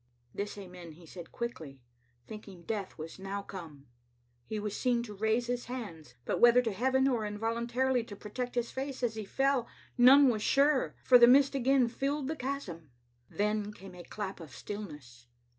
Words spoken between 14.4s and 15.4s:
stillness.